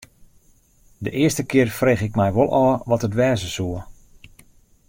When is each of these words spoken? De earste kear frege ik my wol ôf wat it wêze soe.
De 1.05 1.09
earste 1.11 1.45
kear 1.49 1.67
frege 1.79 2.03
ik 2.09 2.13
my 2.19 2.29
wol 2.35 2.51
ôf 2.65 2.77
wat 2.89 3.05
it 3.07 3.17
wêze 3.19 3.49
soe. 3.55 3.79